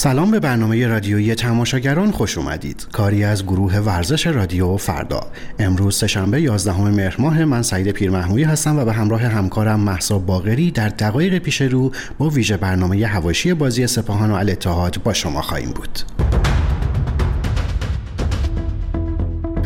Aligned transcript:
سلام 0.00 0.30
به 0.30 0.40
برنامه 0.40 0.86
رادیویی 0.86 1.34
تماشاگران 1.34 2.10
خوش 2.10 2.38
اومدید. 2.38 2.86
کاری 2.92 3.24
از 3.24 3.44
گروه 3.44 3.78
ورزش 3.78 4.26
رادیو 4.26 4.76
فردا. 4.76 5.20
امروز 5.58 5.96
سهشنبه 5.96 6.40
11 6.40 6.80
مهر 6.80 7.16
ماه 7.18 7.44
من 7.44 7.62
سعید 7.62 7.90
پیرمحمودی 7.90 8.42
هستم 8.42 8.78
و 8.78 8.84
به 8.84 8.92
همراه 8.92 9.22
همکارم 9.22 9.80
محسا 9.80 10.18
باغری 10.18 10.70
در 10.70 10.88
دقایق 10.88 11.38
پیش 11.38 11.60
رو 11.60 11.92
با 12.18 12.28
ویژه 12.28 12.56
برنامه 12.56 13.06
هواشی 13.06 13.54
بازی 13.54 13.86
سپاهان 13.86 14.30
و 14.30 14.34
الاتحاد 14.34 15.02
با 15.04 15.12
شما 15.12 15.42
خواهیم 15.42 15.70
بود. 15.70 15.98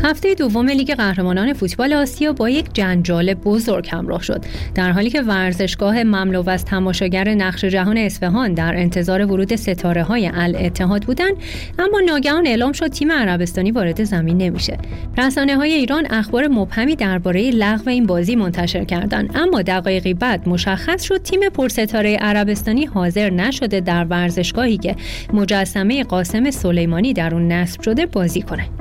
هفته 0.03 0.35
دوم 0.35 0.69
لیگ 0.69 0.93
قهرمانان 0.93 1.53
فوتبال 1.53 1.93
آسیا 1.93 2.33
با 2.33 2.49
یک 2.49 2.65
جنجال 2.73 3.33
بزرگ 3.33 3.89
همراه 3.91 4.21
شد. 4.21 4.45
در 4.75 4.91
حالی 4.91 5.09
که 5.09 5.21
ورزشگاه 5.21 6.03
مملو 6.03 6.49
از 6.49 6.65
تماشاگر 6.65 7.29
نقش 7.29 7.65
جهان 7.65 7.97
اصفهان 7.97 8.53
در 8.53 8.75
انتظار 8.75 9.25
ورود 9.25 9.55
ستاره 9.55 10.03
های 10.03 10.31
الاتحاد 10.33 11.03
بودند 11.03 11.33
اما 11.79 11.99
ناگهان 11.99 12.47
اعلام 12.47 12.71
شد 12.71 12.87
تیم 12.87 13.11
عربستانی 13.11 13.71
وارد 13.71 14.03
زمین 14.03 14.37
نمیشه. 14.37 14.77
رسانه 15.17 15.55
های 15.55 15.73
ایران 15.73 16.07
اخبار 16.09 16.47
مبهمی 16.47 16.95
درباره 16.95 17.51
لغو 17.51 17.89
این 17.89 18.05
بازی 18.05 18.35
منتشر 18.35 18.83
کردند 18.83 19.31
اما 19.35 19.61
دقایقی 19.61 20.13
بعد 20.13 20.49
مشخص 20.49 21.03
شد 21.03 21.21
تیم 21.21 21.49
پرستاره 21.49 22.15
عربستانی 22.15 22.85
حاضر 22.85 23.29
نشده 23.29 23.79
در 23.79 24.05
ورزشگاهی 24.05 24.77
که 24.77 24.95
مجسمه 25.33 26.03
قاسم 26.03 26.51
سلیمانی 26.51 27.13
در 27.13 27.33
اون 27.33 27.51
نصب 27.51 27.81
شده 27.81 28.05
بازی 28.05 28.41
کنه. 28.41 28.74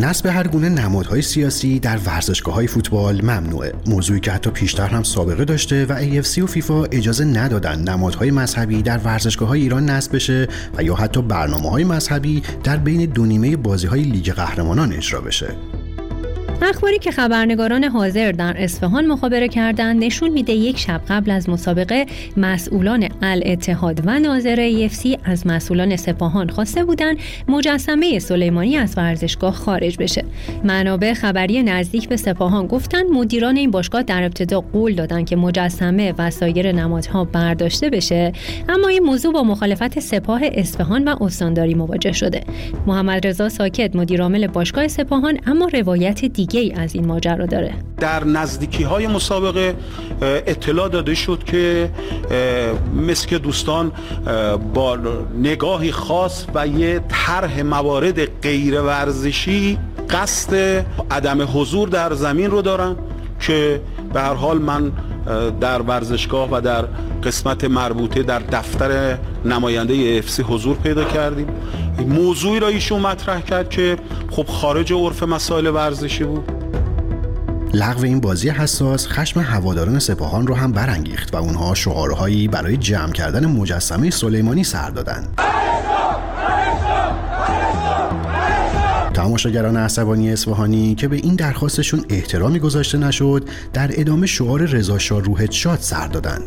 نصب 0.00 0.26
هر 0.26 0.46
گونه 0.46 0.68
نمادهای 0.68 1.22
سیاسی 1.22 1.78
در 1.78 1.98
ورزشگاه 2.06 2.54
های 2.54 2.66
فوتبال 2.66 3.22
ممنوعه. 3.22 3.72
موضوعی 3.86 4.20
که 4.20 4.30
حتی 4.30 4.50
پیشتر 4.50 4.86
هم 4.86 5.02
سابقه 5.02 5.44
داشته 5.44 5.86
و 5.86 6.22
AFC 6.22 6.38
و 6.38 6.46
فیفا 6.46 6.84
اجازه 6.84 7.24
ندادن 7.24 7.78
نمادهای 7.80 8.30
مذهبی 8.30 8.82
در 8.82 8.98
ورزشگاه 8.98 9.48
های 9.48 9.60
ایران 9.60 9.90
نصب 9.90 10.14
بشه 10.14 10.48
و 10.76 10.82
یا 10.82 10.94
حتی 10.94 11.22
برنامه 11.22 11.70
های 11.70 11.84
مذهبی 11.84 12.42
در 12.64 12.76
بین 12.76 13.04
دو 13.10 13.26
نیمه 13.26 13.56
بازی 13.56 13.86
های 13.86 14.02
لیگ 14.02 14.32
قهرمانان 14.32 14.92
اجرا 14.92 15.20
بشه. 15.20 15.56
اخباری 16.62 16.98
که 16.98 17.10
خبرنگاران 17.10 17.84
حاضر 17.84 18.32
در 18.32 18.54
اصفهان 18.58 19.06
مخابره 19.06 19.48
کردند 19.48 20.04
نشون 20.04 20.30
میده 20.30 20.52
یک 20.52 20.78
شب 20.78 21.00
قبل 21.08 21.30
از 21.30 21.48
مسابقه 21.48 22.06
مسئولان 22.36 23.08
الاتحاد 23.22 24.00
و 24.06 24.18
ناظر 24.18 24.60
ایفسی 24.60 25.18
از 25.24 25.46
مسئولان 25.46 25.96
سپاهان 25.96 26.48
خواسته 26.48 26.84
بودند 26.84 27.16
مجسمه 27.48 28.18
سلیمانی 28.18 28.76
از 28.76 28.94
ورزشگاه 28.96 29.54
خارج 29.54 29.96
بشه. 29.98 30.24
منابع 30.64 31.14
خبری 31.14 31.62
نزدیک 31.62 32.08
به 32.08 32.16
سپاهان 32.16 32.66
گفتند 32.66 33.10
مدیران 33.10 33.56
این 33.56 33.70
باشگاه 33.70 34.02
در 34.02 34.22
ابتدا 34.22 34.60
قول 34.60 34.94
دادند 34.94 35.26
که 35.26 35.36
مجسمه 35.36 36.14
و 36.18 36.30
سایر 36.30 36.72
نمادها 36.72 37.24
برداشته 37.24 37.90
بشه 37.90 38.32
اما 38.68 38.88
این 38.88 39.02
موضوع 39.02 39.32
با 39.32 39.42
مخالفت 39.42 40.00
سپاه 40.00 40.40
اصفهان 40.54 41.08
و 41.08 41.22
استانداری 41.22 41.74
مواجه 41.74 42.12
شده. 42.12 42.40
محمد 42.86 43.26
رضا 43.26 43.48
ساکت 43.48 43.96
مدیرعامل 43.96 44.46
باشگاه 44.46 44.88
سپاهان 44.88 45.38
اما 45.46 45.68
روایت 45.72 46.24
دیگه 46.46 46.60
دیگه 46.60 46.80
از 46.80 46.94
این 46.94 47.06
ماجرا 47.06 47.46
داره. 47.46 47.74
در 47.98 48.24
نزدیکی 48.24 48.82
های 48.82 49.06
مسابقه 49.06 49.74
اطلاع 50.22 50.88
داده 50.88 51.14
شد 51.14 51.44
که 51.44 51.90
مثل 52.96 53.38
دوستان 53.38 53.92
با 54.74 54.98
نگاهی 55.42 55.92
خاص 55.92 56.46
و 56.54 56.66
یه 56.66 57.00
طرح 57.08 57.62
موارد 57.62 58.40
غیر 58.40 58.80
ورزشی 58.80 59.78
قصد 60.10 60.84
عدم 61.10 61.48
حضور 61.54 61.88
در 61.88 62.14
زمین 62.14 62.50
رو 62.50 62.62
دارن 62.62 62.96
که 63.40 63.80
به 64.12 64.20
هر 64.20 64.34
حال 64.34 64.58
من 64.58 64.92
در 65.60 65.82
ورزشگاه 65.82 66.48
و 66.52 66.60
در 66.60 66.84
قسمت 67.24 67.64
مربوطه 67.64 68.22
در 68.22 68.38
دفتر 68.38 69.18
نماینده 69.44 70.18
افسی 70.18 70.42
حضور 70.42 70.76
پیدا 70.76 71.04
کردیم 71.04 71.46
موضوعی 72.08 72.60
را 72.60 72.68
ایشون 72.68 73.00
مطرح 73.00 73.40
کرد 73.40 73.70
که 73.70 73.96
خب 74.30 74.46
خارج 74.46 74.92
عرف 74.92 75.22
مسائل 75.22 75.66
ورزشی 75.66 76.24
بود 76.24 76.52
لغو 77.74 78.04
این 78.04 78.20
بازی 78.20 78.48
حساس 78.48 79.08
خشم 79.08 79.40
هواداران 79.40 79.98
سپاهان 79.98 80.46
رو 80.46 80.54
هم 80.54 80.72
برانگیخت 80.72 81.34
و 81.34 81.36
اونها 81.36 81.74
شعارهایی 81.74 82.48
برای 82.48 82.76
جمع 82.76 83.12
کردن 83.12 83.46
مجسمه 83.46 84.10
سلیمانی 84.10 84.64
سر 84.64 84.90
دادند. 84.90 85.40
تماشاگران 89.14 89.76
عصبانی 89.76 90.32
اصفهانی 90.32 90.94
که 90.94 91.08
به 91.08 91.16
این 91.16 91.34
درخواستشون 91.34 92.04
احترامی 92.10 92.58
گذاشته 92.58 92.98
نشد 92.98 93.48
در 93.72 93.90
ادامه 93.92 94.26
شعار 94.26 94.60
رضا 94.60 94.98
شاه 94.98 95.20
روحت 95.20 95.50
شاد 95.50 95.78
سر 95.78 96.06
دادن. 96.06 96.38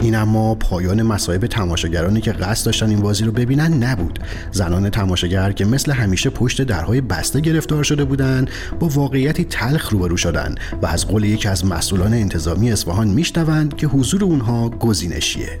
این 0.00 0.14
اما 0.14 0.54
پایان 0.54 1.02
مصائب 1.02 1.46
تماشاگرانی 1.46 2.20
که 2.20 2.32
قصد 2.32 2.66
داشتن 2.66 2.88
این 2.88 3.00
بازی 3.00 3.24
رو 3.24 3.32
ببینن 3.32 3.84
نبود. 3.84 4.18
زنان 4.50 4.90
تماشاگر 4.90 5.52
که 5.52 5.64
مثل 5.64 5.92
همیشه 5.92 6.30
پشت 6.30 6.62
درهای 6.62 7.00
بسته 7.00 7.40
گرفتار 7.40 7.84
شده 7.84 8.04
بودند 8.04 8.50
با 8.80 8.88
واقعیتی 8.88 9.44
تلخ 9.44 9.88
روبرو 9.90 10.16
شدن 10.16 10.54
و 10.82 10.86
از 10.86 11.06
قول 11.06 11.24
یکی 11.24 11.48
از 11.48 11.66
مسئولان 11.66 12.14
انتظامی 12.14 12.72
اصفهان 12.72 13.08
میشنوند 13.08 13.76
که 13.76 13.86
حضور 13.86 14.24
اونها 14.24 14.68
گزینشیه. 14.68 15.58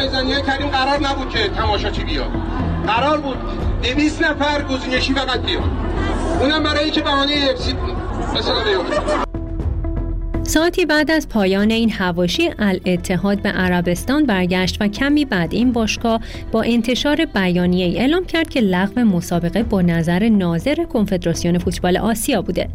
رایزنی 0.00 0.42
کریم 0.42 0.68
قرار 0.68 1.00
نبود 1.00 1.28
که 1.28 1.48
تماشاچی 1.48 2.04
بیاد. 2.04 2.30
قرار 2.86 3.20
بود 3.20 3.36
200 3.82 4.22
نفر 4.22 4.62
گزینشی 4.62 5.14
فقط 5.14 5.40
بیاد. 5.40 5.62
اونم 6.40 6.62
برای 6.62 6.84
اینکه 6.84 7.00
بهانه 7.00 7.48
افسی 7.50 7.76
مثلا 8.34 8.64
بیاد 8.64 9.29
ساعتی 10.50 10.86
بعد 10.86 11.10
از 11.10 11.28
پایان 11.28 11.70
این 11.70 11.90
هواشی 11.90 12.50
الاتحاد 12.58 13.42
به 13.42 13.48
عربستان 13.48 14.26
برگشت 14.26 14.76
و 14.80 14.88
کمی 14.88 15.24
بعد 15.24 15.54
این 15.54 15.72
باشگاه 15.72 16.20
با 16.52 16.62
انتشار 16.62 17.24
بیانیه 17.24 18.00
اعلام 18.00 18.24
کرد 18.24 18.48
که 18.48 18.60
لغو 18.60 19.00
مسابقه 19.00 19.62
با 19.62 19.82
نظر 19.82 20.28
ناظر 20.28 20.84
کنفدراسیون 20.84 21.58
فوتبال 21.58 21.96
آسیا 21.96 22.42
بوده. 22.42 22.68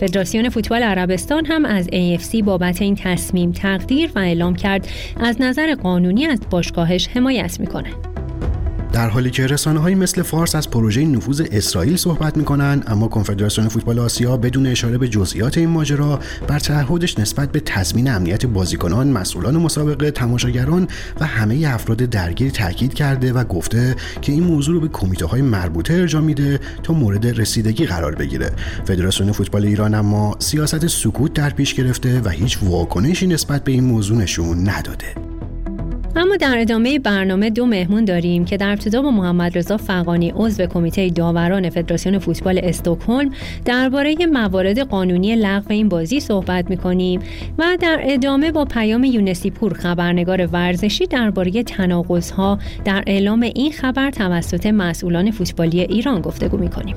فدراسیون 0.00 0.48
فوتبال 0.48 0.82
عربستان 0.82 1.46
هم 1.46 1.64
از 1.64 1.88
AFC 1.88 2.42
بابت 2.44 2.82
این 2.82 2.94
تصمیم 2.94 3.52
تقدیر 3.52 4.10
و 4.14 4.18
اعلام 4.18 4.54
کرد 4.54 4.88
از 5.20 5.40
نظر 5.40 5.74
قانونی 5.74 6.26
از 6.26 6.40
باشگاهش 6.50 7.08
حمایت 7.08 7.60
می‌کنه. 7.60 8.11
در 8.92 9.08
حالی 9.08 9.30
که 9.30 9.46
رسانه 9.46 9.80
های 9.80 9.94
مثل 9.94 10.22
فارس 10.22 10.54
از 10.54 10.70
پروژه 10.70 11.04
نفوذ 11.04 11.42
اسرائیل 11.52 11.96
صحبت 11.96 12.36
می‌کنن 12.36 12.82
اما 12.86 13.08
کنفدراسیون 13.08 13.68
فوتبال 13.68 13.98
آسیا 13.98 14.36
بدون 14.36 14.66
اشاره 14.66 14.98
به 14.98 15.08
جزئیات 15.08 15.58
این 15.58 15.68
ماجرا 15.68 16.20
بر 16.48 16.58
تعهدش 16.58 17.18
نسبت 17.18 17.52
به 17.52 17.60
تضمین 17.60 18.10
امنیت 18.10 18.46
بازیکنان 18.46 19.08
مسئولان 19.08 19.56
مسابقه 19.56 20.10
تماشاگران 20.10 20.88
و 21.20 21.26
همه 21.26 21.68
افراد 21.68 21.98
درگیر 21.98 22.50
تاکید 22.50 22.94
کرده 22.94 23.32
و 23.32 23.44
گفته 23.44 23.96
که 24.22 24.32
این 24.32 24.42
موضوع 24.44 24.74
رو 24.74 24.80
به 24.80 24.88
کمیته 24.88 25.26
های 25.26 25.42
مربوطه 25.42 25.94
ارجاع 25.94 26.22
میده 26.22 26.60
تا 26.82 26.94
مورد 26.94 27.40
رسیدگی 27.40 27.86
قرار 27.86 28.14
بگیره. 28.14 28.50
فدراسیون 28.84 29.32
فوتبال 29.32 29.64
ایران 29.64 29.94
اما 29.94 30.36
سیاست 30.38 30.86
سکوت 30.86 31.32
در 31.32 31.50
پیش 31.50 31.74
گرفته 31.74 32.20
و 32.20 32.28
هیچ 32.28 32.58
واکنشی 32.62 33.26
نسبت 33.26 33.64
به 33.64 33.72
این 33.72 33.84
موضوع 33.84 34.16
نشون 34.16 34.68
نداده. 34.68 35.31
اما 36.16 36.36
در 36.36 36.58
ادامه 36.58 36.98
برنامه 36.98 37.50
دو 37.50 37.66
مهمون 37.66 38.04
داریم 38.04 38.44
که 38.44 38.56
در 38.56 38.70
ابتدا 38.70 39.02
با 39.02 39.10
محمد 39.10 39.58
رضا 39.58 39.76
فقانی 39.76 40.32
عضو 40.36 40.66
کمیته 40.66 41.08
داوران 41.08 41.70
فدراسیون 41.70 42.18
فوتبال 42.18 42.60
استکهلم 42.62 43.30
درباره 43.64 44.16
موارد 44.32 44.78
قانونی 44.78 45.36
لغو 45.36 45.72
این 45.72 45.88
بازی 45.88 46.20
صحبت 46.20 46.70
می‌کنیم 46.70 47.20
و 47.58 47.76
در 47.80 48.00
ادامه 48.02 48.52
با 48.52 48.64
پیام 48.64 49.04
یونسی 49.04 49.50
پور 49.50 49.74
خبرنگار 49.74 50.46
ورزشی 50.46 51.06
درباره 51.06 51.62
تناقضها 51.62 52.58
در 52.84 53.04
اعلام 53.06 53.42
این 53.42 53.72
خبر 53.72 54.10
توسط 54.10 54.66
مسئولان 54.66 55.30
فوتبالی 55.30 55.80
ایران 55.80 56.20
گفتگو 56.20 56.56
می‌کنیم. 56.56 56.96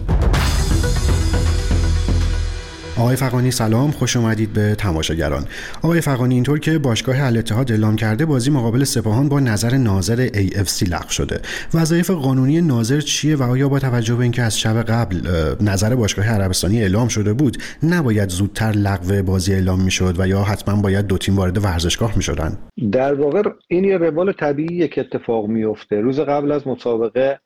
آقای 2.97 3.15
فقانی 3.15 3.51
سلام 3.51 3.91
خوش 3.91 4.17
اومدید 4.17 4.53
به 4.53 4.75
تماشاگران. 4.75 5.45
آقای 5.81 6.01
فقانی 6.01 6.33
اینطور 6.33 6.59
که 6.59 6.77
باشگاه 6.77 7.25
الاتحاد 7.25 7.71
اعلام 7.71 7.95
کرده 7.95 8.25
بازی 8.25 8.51
مقابل 8.51 8.83
سپاهان 8.83 9.29
با 9.29 9.39
نظر 9.39 9.77
ناظر 9.77 10.27
AFC 10.27 10.89
لغو 10.89 11.09
شده. 11.09 11.39
وظایف 11.73 12.09
قانونی 12.09 12.61
ناظر 12.61 12.99
چیه 12.99 13.35
و 13.35 13.43
آیا 13.43 13.69
با 13.69 13.79
توجه 13.79 14.15
به 14.15 14.23
اینکه 14.23 14.41
از 14.41 14.59
شب 14.59 14.81
قبل 14.83 15.21
نظر 15.61 15.95
باشگاه 15.95 16.29
عربستانی 16.29 16.81
اعلام 16.81 17.07
شده 17.07 17.33
بود 17.33 17.57
نباید 17.83 18.29
زودتر 18.29 18.71
لغو 18.71 19.23
بازی 19.23 19.53
اعلام 19.53 19.81
می‌شد 19.81 20.19
و 20.19 20.27
یا 20.27 20.41
حتما 20.41 20.81
باید 20.81 21.07
دو 21.07 21.17
تیم 21.17 21.35
وارد 21.35 21.63
ورزشگاه 21.63 22.15
می‌شدن؟ 22.15 22.57
در 22.91 23.13
واقع 23.13 23.41
این 23.67 23.83
یه 23.83 23.97
روال 23.97 24.31
طبیعیه 24.31 24.87
که 24.87 25.01
اتفاق 25.01 25.47
میفته 25.47 25.95
روز 26.01 26.19
قبل 26.19 26.51
از 26.51 26.67
مسابقه 26.67 27.39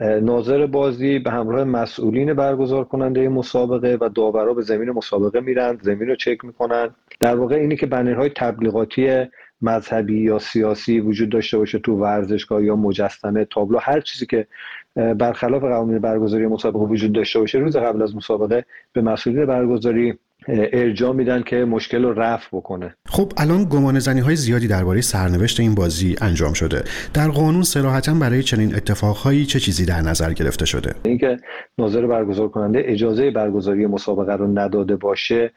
ناظر 0.00 0.66
بازی 0.66 1.18
به 1.18 1.30
همراه 1.30 1.64
مسئولین 1.64 2.34
برگزار 2.34 2.84
کننده 2.84 3.28
مسابقه 3.28 3.98
و 4.00 4.08
داورا 4.08 4.54
به 4.54 4.62
زمین 4.62 4.90
مسابقه 4.90 5.40
میرن 5.40 5.78
زمین 5.82 6.08
رو 6.08 6.16
چک 6.16 6.44
می‌کنن. 6.44 6.88
در 7.20 7.36
واقع 7.36 7.54
اینی 7.54 7.76
که 7.76 7.86
بنرهای 7.86 8.30
تبلیغاتی 8.36 9.26
مذهبی 9.62 10.20
یا 10.20 10.38
سیاسی 10.38 11.00
وجود 11.00 11.28
داشته 11.28 11.58
باشه 11.58 11.78
تو 11.78 11.96
ورزشگاه 11.96 12.64
یا 12.64 12.76
مجسمه 12.76 13.44
تابلو 13.44 13.78
هر 13.78 14.00
چیزی 14.00 14.26
که 14.26 14.46
برخلاف 14.94 15.62
قوانین 15.62 15.98
برگزاری 15.98 16.46
مسابقه 16.46 16.84
وجود 16.84 17.12
داشته 17.12 17.38
باشه 17.38 17.58
روز 17.58 17.76
قبل 17.76 18.02
از 18.02 18.16
مسابقه 18.16 18.64
به 18.92 19.00
مسئولین 19.00 19.46
برگزاری 19.46 20.18
ارجاع 20.48 21.12
میدن 21.12 21.42
که 21.42 21.56
مشکل 21.56 22.02
رو 22.02 22.12
رفع 22.20 22.56
بکنه. 22.56 22.94
خب 23.08 23.32
الان 23.36 23.64
گمان 23.64 23.98
زنی 23.98 24.20
های 24.20 24.36
زیادی 24.36 24.68
درباره 24.68 25.00
سرنوشت 25.00 25.60
این 25.60 25.74
بازی 25.74 26.16
انجام 26.20 26.52
شده. 26.52 26.84
در 27.14 27.28
قانون 27.28 27.62
صراحتا 27.62 28.14
برای 28.14 28.42
چنین 28.42 28.74
اتفاقهایی 28.74 29.46
چه 29.46 29.60
چیزی 29.60 29.86
در 29.86 30.00
نظر 30.00 30.32
گرفته 30.32 30.66
شده؟ 30.66 30.94
اینکه 31.04 31.36
ناظر 31.78 32.06
برگزار 32.06 32.48
کننده 32.48 32.82
اجازه 32.84 33.30
برگزاری 33.30 33.86
مسابقه 33.86 34.32
رو 34.32 34.58
نداده 34.58 34.96
باشه 34.96 35.50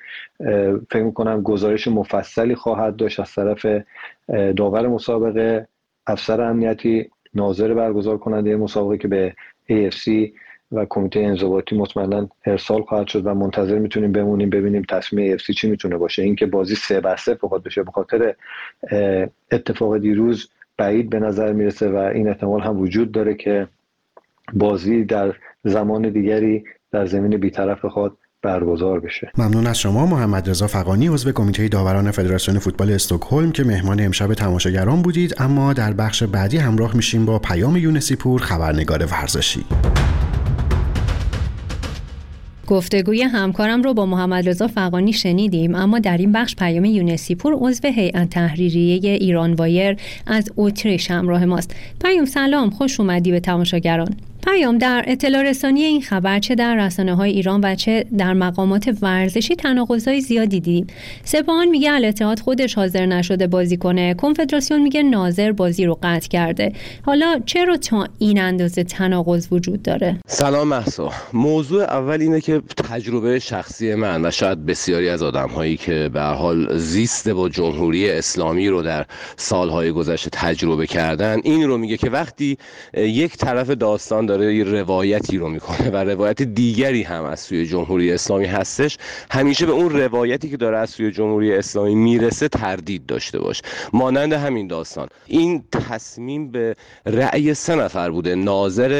فکر 0.91 1.03
می‌کنم 1.03 1.41
گزارش 1.41 1.87
مفصلی 1.87 2.55
خواهد 2.55 2.95
داشت 2.95 3.19
از 3.19 3.31
طرف 3.33 3.65
داور 4.55 4.87
مسابقه. 4.87 5.67
افسر 6.07 6.41
امنیتی 6.41 7.09
ناظر 7.33 7.73
برگزار 7.73 8.17
کننده 8.17 8.55
مسابقه 8.55 8.97
که 8.97 9.07
به 9.07 9.33
AFC 9.69 10.09
و 10.71 10.85
کمیته 10.89 11.19
انضباطی 11.19 11.77
مطمئنا 11.77 12.29
ارسال 12.45 12.81
خواهد 12.81 13.07
شد 13.07 13.25
و 13.25 13.33
منتظر 13.33 13.79
می‌تونیم 13.79 14.11
بمونیم 14.11 14.49
ببینیم 14.49 14.83
تصمیم 14.89 15.33
اف 15.33 15.51
چی 15.51 15.69
می‌تونه 15.69 15.97
باشه. 15.97 16.23
اینکه 16.23 16.45
بازی 16.45 16.75
سه 16.75 17.01
بر 17.01 17.15
سه 17.15 17.37
بخواد 17.43 17.63
بشه 17.63 17.83
به 17.83 17.91
خاطر 17.91 18.35
اتفاق 19.51 19.97
دیروز 19.97 20.49
بعید 20.77 21.09
به 21.09 21.19
نظر 21.19 21.53
می‌رسه 21.53 21.89
و 21.89 21.95
این 21.95 22.27
احتمال 22.27 22.61
هم 22.61 22.79
وجود 22.79 23.11
داره 23.11 23.33
که 23.33 23.67
بازی 24.53 25.03
در 25.03 25.33
زمان 25.63 26.09
دیگری 26.09 26.63
در 26.91 27.05
زمین 27.05 27.37
بیطرف 27.37 27.85
خود 27.85 28.17
برگزار 28.41 28.99
بشه. 28.99 29.31
ممنون 29.37 29.67
از 29.67 29.79
شما 29.79 30.05
محمد 30.05 30.49
رضا 30.49 30.67
فقانی 30.67 31.07
عضو 31.07 31.31
کمیته 31.31 31.67
داوران 31.67 32.11
فدراسیون 32.11 32.59
فوتبال 32.59 32.91
استکهلم 32.91 33.51
که 33.51 33.63
مهمان 33.63 33.99
امشب 33.99 34.33
تماشاگران 34.33 35.01
بودید. 35.01 35.35
اما 35.37 35.73
در 35.73 35.93
بخش 35.93 36.23
بعدی 36.23 36.57
همراه 36.57 36.95
میشیم 36.95 37.25
با 37.25 37.39
پیام 37.39 37.77
یونسیپور 37.77 38.41
خبرنگار 38.41 39.05
ورزشی. 39.05 39.65
گفتگوی 42.69 43.21
همکارم 43.21 43.81
رو 43.81 43.93
با 43.93 44.05
محمد 44.05 44.49
رضا 44.49 44.67
فقانی 44.67 45.13
شنیدیم 45.13 45.75
اما 45.75 45.99
در 45.99 46.17
این 46.17 46.31
بخش 46.31 46.55
پیام 46.55 46.85
یونسیپور 46.85 47.53
عضو 47.59 47.87
هیئت 47.87 48.29
تحریریه 48.29 49.13
ایران 49.13 49.53
وایر 49.53 49.97
از 50.27 50.51
اتریش 50.57 51.11
همراه 51.11 51.45
ماست. 51.45 51.75
پیام 52.01 52.25
سلام 52.25 52.69
خوش 52.69 52.99
اومدی 52.99 53.31
به 53.31 53.39
تماشاگران. 53.39 54.15
پیام 54.45 54.77
در 54.77 55.03
اطلاع 55.07 55.43
رسانی 55.43 55.83
این 55.83 56.01
خبر 56.01 56.39
چه 56.39 56.55
در 56.55 56.85
رسانه 56.85 57.15
های 57.15 57.31
ایران 57.31 57.61
و 57.63 57.75
چه 57.75 58.05
در 58.17 58.33
مقامات 58.33 58.97
ورزشی 59.01 59.55
تناقضای 59.55 60.21
زیادی 60.21 60.59
دیدیم. 60.59 60.87
سپاهان 61.23 61.67
میگه 61.67 61.91
الاتحاد 61.91 62.39
خودش 62.39 62.73
حاضر 62.73 63.05
نشده 63.05 63.47
بازی 63.47 63.77
کنه. 63.77 64.13
کنفدراسیون 64.13 64.81
میگه 64.81 65.03
ناظر 65.03 65.51
بازی 65.51 65.85
رو 65.85 65.99
قطع 66.03 66.27
کرده. 66.27 66.73
حالا 67.05 67.41
چرا 67.45 67.77
تا 67.77 68.07
این 68.19 68.39
اندازه 68.39 68.83
تناقض 68.83 69.47
وجود 69.51 69.81
داره؟ 69.81 70.19
سلام 70.27 70.67
محسا 70.67 71.11
موضوع 71.33 71.83
اول 71.83 72.21
اینه 72.21 72.41
که 72.41 72.61
تجربه 72.89 73.39
شخصی 73.39 73.95
من 73.95 74.25
و 74.25 74.31
شاید 74.31 74.65
بسیاری 74.65 75.09
از 75.09 75.23
آدم 75.23 75.47
هایی 75.47 75.77
که 75.77 76.09
به 76.13 76.21
حال 76.21 76.77
زیست 76.77 77.29
با 77.29 77.49
جمهوری 77.49 78.09
اسلامی 78.09 78.67
رو 78.67 78.81
در 78.81 79.05
سالهای 79.37 79.91
گذشته 79.91 80.29
تجربه 80.33 80.87
کردن 80.87 81.39
این 81.43 81.67
رو 81.67 81.77
میگه 81.77 81.97
که 81.97 82.09
وقتی 82.09 82.57
یک 82.93 83.37
طرف 83.37 83.69
داستان 83.69 84.25
داره 84.29 84.55
یه 84.55 84.63
روایتی 84.63 85.37
رو 85.37 85.49
می‌کنه 85.49 85.89
و 85.89 85.95
روایت 85.95 86.41
دیگری 86.41 87.03
هم 87.03 87.23
از 87.23 87.39
سوی 87.39 87.65
جمهوری 87.65 88.11
اسلامی 88.11 88.45
هستش. 88.45 88.97
همیشه 89.31 89.65
به 89.65 89.71
اون 89.71 89.89
روایتی 89.89 90.49
که 90.49 90.57
داره 90.57 90.77
از 90.77 90.89
سوی 90.89 91.11
جمهوری 91.11 91.53
اسلامی 91.53 91.95
می‌رسه 91.95 92.47
تردید 92.47 93.05
داشته 93.05 93.39
باش. 93.39 93.61
مانند 93.93 94.33
همین 94.33 94.67
داستان. 94.67 95.07
این 95.27 95.63
تصمیم 95.71 96.51
به 96.51 96.75
رأی 97.05 97.53
سه 97.53 97.75
نفر 97.75 98.09
بوده. 98.09 98.35
ناظر 98.35 98.91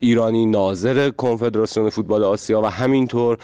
ایرانی 0.00 0.46
ناظر 0.46 1.10
کنفدراسیون 1.10 1.90
فوتبال 1.90 2.24
آسیا 2.24 2.60
و 2.62 2.66
همینطور 2.66 3.38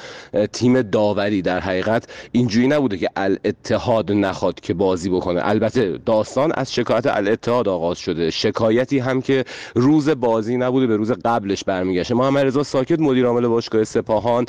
تیم 0.52 0.82
داوری 0.82 1.43
در 1.43 1.61
حقیقت 1.61 2.09
اینجوری 2.32 2.69
نبوده 2.69 2.97
که 2.97 3.09
الاتحاد 3.17 4.12
نخواد 4.12 4.61
که 4.61 4.75
بازی 4.75 5.11
بکنه. 5.11 5.41
البته 5.44 5.99
داستان 6.06 6.52
از 6.52 6.75
شکایت 6.75 7.06
الاتحاد 7.06 7.69
آغاز 7.69 7.99
شده. 7.99 8.31
شکایتی 8.31 8.99
هم 8.99 9.23
که 9.23 9.44
روز 9.75 10.09
بازی 10.09 10.56
نبوده 10.56 10.87
به 10.87 10.95
روز 10.96 11.12
قبلش 11.12 11.64
برمیگشته. 11.64 12.14
محمد 12.14 12.46
رضا 12.46 12.62
ساکت 12.62 13.00
مدیر 13.00 13.26
عامل 13.26 13.46
باشگاه 13.46 13.84
سپاهان. 13.84 14.46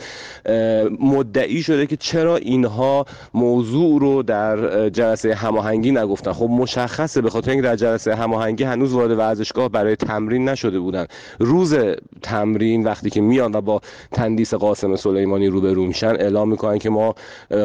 مدعی 0.99 1.63
شده 1.63 1.85
که 1.85 1.97
چرا 1.97 2.37
اینها 2.37 3.05
موضوع 3.33 3.99
رو 3.99 4.23
در 4.23 4.89
جلسه 4.89 5.35
هماهنگی 5.35 5.91
نگفتن. 5.91 6.31
خب 6.33 6.49
مشخصه 6.49 7.21
به 7.21 7.29
خاطر 7.29 7.51
اینکه 7.51 7.67
در 7.67 7.75
جلسه 7.75 8.15
هماهنگی 8.15 8.63
هنوز 8.63 8.93
وارد 8.93 9.17
ورزشگاه 9.17 9.69
برای 9.69 9.95
تمرین 9.95 10.49
نشده 10.49 10.79
بودن. 10.79 11.05
روز 11.39 11.75
تمرین 12.21 12.83
وقتی 12.83 13.09
که 13.09 13.21
میان 13.21 13.55
و 13.55 13.61
با 13.61 13.81
تندیس 14.11 14.53
قاسم 14.53 14.95
سلیمانی 14.95 15.47
روبرو 15.47 15.85
میشن 15.85 16.07
اعلام 16.07 16.49
می‌کنن 16.49 16.77
که 16.77 16.89
ما 16.89 17.15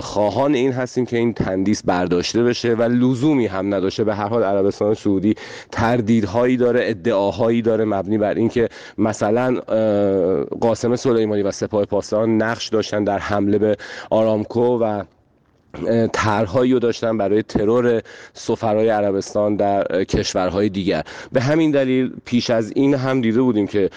خواهان 0.01 0.55
این 0.55 0.73
هستیم 0.73 1.07
که 1.07 1.17
این 1.17 1.33
تندیس 1.33 1.83
برداشته 1.85 2.43
بشه 2.43 2.75
و 2.75 2.83
لزومی 2.83 3.47
هم 3.47 3.75
نداشته. 3.75 4.05
به 4.05 4.15
هر 4.15 4.29
حال 4.29 4.43
عربستان 4.43 4.95
سعودی 4.95 5.35
تردیدهایی 5.73 6.57
داره 6.57 6.81
ادعاهایی 6.85 7.63
داره 7.63 7.85
مبنی 7.85 8.19
بر 8.19 8.35
اینکه 8.35 8.69
مثلا 8.99 9.55
قاسم 10.61 10.97
سلیمانی 10.97 11.43
و 11.43 11.51
سپاه 11.51 11.85
پاسداران 11.85 12.43
نقش 12.43 12.69
داشتن 12.69 13.05
در 13.05 13.19
حمله 13.19 13.59
به 13.59 13.77
آرامکو 14.11 14.79
و 14.79 15.03
طرحهایی 16.13 16.73
رو 16.73 16.79
داشتن 16.79 17.19
برای 17.19 17.43
ترور 17.43 18.03
سفرهای 18.35 18.89
عربستان 18.89 19.57
در 19.57 20.05
کشورهای 20.05 20.69
دیگر. 20.69 21.03
به 21.33 21.41
همین 21.41 21.71
دلیل 21.71 22.13
پیش 22.25 22.51
از 22.51 22.73
این 22.77 22.95
هم 22.95 23.21
دیده 23.21 23.43
بودیم 23.43 23.67
که 23.67 23.91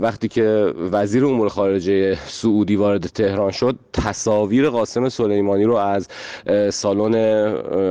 وقتی 0.00 0.28
که 0.28 0.74
وزیر 0.92 1.24
امور 1.26 1.48
خارجه 1.48 2.18
سعودی 2.26 2.76
وارد 2.76 3.02
تهران 3.06 3.50
شد 3.50 3.76
تصاویر 3.92 4.70
قاسم 4.70 5.08
سلیمانی 5.08 5.64
رو 5.64 5.74
از 5.74 6.08
سالن 6.70 7.14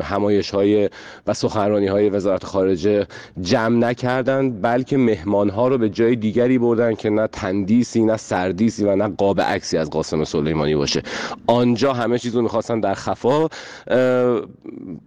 همایش 0.01 0.49
های 0.49 0.89
و 1.27 1.33
سخنرانی 1.33 1.87
های 1.87 2.09
وزارت 2.09 2.43
خارجه 2.43 3.07
جمع 3.41 3.77
نکردند 3.77 4.61
بلکه 4.61 4.97
مهمان 4.97 5.49
ها 5.49 5.67
رو 5.67 5.77
به 5.77 5.89
جای 5.89 6.15
دیگری 6.15 6.57
بردن 6.57 6.95
که 6.95 7.09
نه 7.09 7.27
تندیسی 7.27 8.03
نه 8.03 8.17
سردیسی 8.17 8.85
و 8.85 8.95
نه 8.95 9.07
قاب 9.07 9.41
عکسی 9.41 9.77
از 9.77 9.89
قاسم 9.89 10.23
سلیمانی 10.23 10.75
باشه. 10.75 11.01
آنجا 11.47 11.93
همه 11.93 12.19
چیز 12.19 12.35
رو 12.35 12.41
می‌خواستن 12.41 12.81
در 12.89 12.95
خفا 12.95 13.47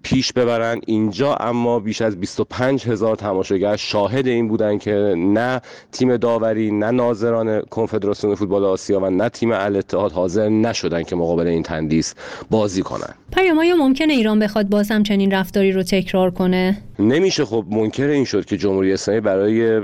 پیش 0.02 0.32
ببرن 0.32 0.80
اینجا 0.86 1.34
اما 1.34 1.78
بیش 1.78 2.02
از 2.02 2.20
25 2.20 2.88
هزار 2.88 3.16
تماشاگر 3.16 3.76
شاهد 3.76 4.26
این 4.26 4.48
بودن 4.48 4.78
که 4.78 5.14
نه 5.16 5.60
تیم 5.92 6.16
داوری 6.16 6.70
نه 6.70 6.90
ناظران 6.90 7.60
کنفدراسیون 7.60 8.34
فوتبال 8.34 8.64
آسیا 8.64 9.00
و 9.00 9.10
نه 9.10 9.28
تیم 9.28 9.52
الاتحاد 9.52 10.12
حاضر 10.12 10.48
نشدن 10.48 11.02
که 11.02 11.16
مقابل 11.16 11.46
این 11.46 11.62
تندیس 11.62 12.14
بازی 12.50 12.82
کنن. 12.82 13.14
پیام 13.32 13.58
آیا 13.58 13.76
ممکنه 13.76 14.12
ایران 14.12 14.38
بخواد 14.38 14.68
باز 14.68 14.90
هم 14.90 15.02
چنین 15.02 15.30
رفتاری 15.30 15.72
رو 15.72 15.82
تکرار 15.82 16.30
کنه؟ 16.30 16.76
نمیشه 16.98 17.44
خب 17.44 17.64
منکر 17.70 18.06
این 18.06 18.24
شد 18.24 18.44
که 18.44 18.56
جمهوری 18.56 18.92
اسلامی 18.92 19.20
برای 19.20 19.80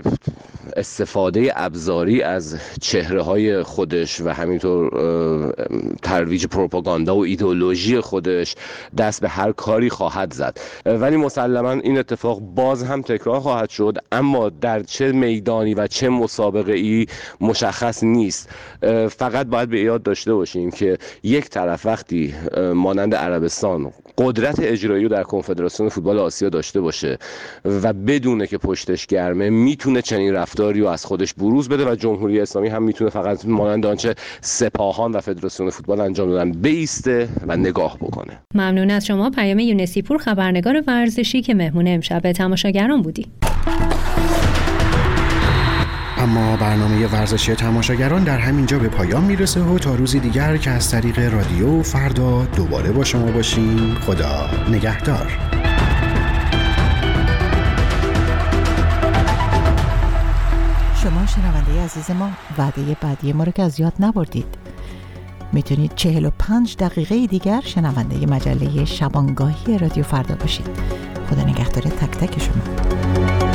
استفاده 0.79 1.53
ابزاری 1.57 2.23
از 2.23 2.57
چهره 2.81 3.23
های 3.23 3.63
خودش 3.63 4.21
و 4.21 4.29
همینطور 4.29 4.91
ترویج 6.03 6.47
پروپاگاندا 6.47 7.17
و 7.17 7.25
ایدئولوژی 7.25 8.01
خودش 8.01 8.55
دست 8.99 9.21
به 9.21 9.29
هر 9.29 9.53
کاری 9.53 9.91
خواهد 9.91 10.33
زد. 10.33 10.59
ولی 10.87 11.17
مسلما 11.17 11.71
این 11.71 11.99
اتفاق 11.99 12.41
باز 12.41 12.83
هم 12.83 13.03
تکرار 13.03 13.41
خواهد 13.41 13.71
شد 13.71 13.99
اما 14.13 14.49
در 14.49 14.83
چه 14.83 15.13
میدانی 15.13 15.75
و 15.75 15.87
چه 15.87 16.09
مسابقه 16.09 16.73
ای 16.73 17.07
مشخص 17.41 18.03
نیست. 18.03 18.49
فقط 19.11 19.47
باید 19.47 19.69
به 19.69 19.81
یاد 19.81 20.03
داشته 20.03 20.35
باشیم 20.35 20.71
که 20.71 20.99
یک 21.23 21.49
طرف 21.49 21.87
وقتی 21.87 22.35
مانند 22.75 23.15
عربستان 23.15 23.93
قدرت 24.19 24.61
اجرایی 24.61 25.03
رو 25.03 25.09
در 25.09 25.23
کنفدراسیون 25.23 25.89
فوتبال 25.89 26.19
آسیا 26.19 26.49
داشته 26.49 26.81
باشه 26.81 27.19
و 27.65 27.93
بدونه 27.93 28.47
که 28.47 28.59
پشتش 28.59 29.07
گرمه 29.07 29.51
می‌تونه 29.51 30.03
چنین 30.03 30.35
رفتاری 30.35 30.81
رو 30.81 30.87
از 30.87 31.05
خودش 31.05 31.35
بروز 31.35 31.69
بده 31.69 31.91
و 31.93 31.95
جمهوری 31.95 32.41
اسلامی 32.41 32.69
هم 32.69 32.83
می‌تونه 32.83 33.11
فقط 33.11 33.47
مانند 33.47 33.87
آنچه 33.87 34.15
سپاهان 34.41 35.13
و 35.13 35.21
فدراسیون 35.21 35.71
فوتبال 35.71 36.01
انجام 36.01 36.31
دادن 36.31 36.53
بیسته 36.53 37.29
و 37.47 37.57
نگاه 37.57 37.97
بکنه. 37.97 38.39
ممنون 38.55 38.91
از 38.91 39.07
شما. 39.07 39.31
پیام 39.31 39.59
یونسیپور 39.59 40.19
خبرنگار 40.19 40.83
ورزشی 40.87 41.43
که 41.43 41.55
مهمون 41.55 41.89
امشب 41.89 42.33
تماشاگران 42.33 43.03
بودی. 43.03 43.27
اما 46.19 46.57
برنامه 46.57 47.07
ورزشی 47.07 47.55
تماشاگران 47.55 48.25
در 48.25 48.39
همینجا 48.39 48.79
به 48.79 48.89
پایان 48.89 49.25
می‌رسه 49.25 49.61
و 49.61 49.79
تا 49.79 49.95
روزی 49.95 50.21
دیگر 50.21 50.57
که 50.57 50.71
از 50.71 50.91
طریق 50.91 51.35
رادیو 51.35 51.83
فردا 51.83 52.45
دوباره 52.45 52.93
با 52.93 53.05
شما 53.05 53.33
باشیم. 53.33 53.95
خدا 53.95 54.51
نگهدار. 54.71 55.39
شما 61.03 61.27
شنونده 61.27 61.85
عزیز 61.85 62.11
ما 62.11 62.31
وعده 62.59 62.97
بعدی 63.01 63.33
ما 63.33 63.45
رو 63.45 63.53
که 63.53 63.63
از 63.63 63.81
یاد 63.81 63.93
نبردید. 64.01 64.47
می‌تونید 65.53 65.93
45 65.95 66.77
دقیقه 66.77 67.27
دیگر 67.27 67.61
شنونده 67.65 68.27
مجله 68.27 68.85
شبانگاهی 68.85 69.79
رادیو 69.79 70.05
فردا 70.05 70.35
باشید. 70.35 70.67
خدا 71.31 71.43
نگهدار 71.43 71.83
تک 71.83 72.11
تک 72.11 72.43
شما. 72.43 73.48